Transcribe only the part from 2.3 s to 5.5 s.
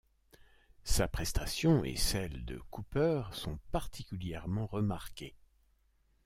de Cooper sont particulièrement remarquées.